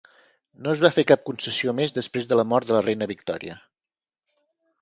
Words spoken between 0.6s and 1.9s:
No es va fer cap concessió